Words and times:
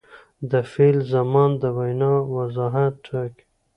د 0.51 0.53
فعل 0.71 0.97
زمان 1.13 1.49
د 1.61 1.63
وینا 1.77 2.13
وضاحت 2.35 2.93
ټاکي. 3.05 3.43